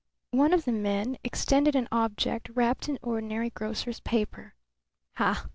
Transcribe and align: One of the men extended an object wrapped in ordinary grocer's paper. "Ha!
One 0.31 0.51
of 0.51 0.65
the 0.65 0.71
men 0.71 1.19
extended 1.23 1.75
an 1.75 1.87
object 1.91 2.49
wrapped 2.55 2.89
in 2.89 2.97
ordinary 3.03 3.51
grocer's 3.51 3.99
paper. 3.99 4.55
"Ha! 5.17 5.45